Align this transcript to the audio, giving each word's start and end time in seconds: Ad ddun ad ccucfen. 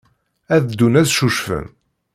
Ad 0.55 0.63
ddun 0.67 0.99
ad 1.01 1.07
ccucfen. 1.11 1.65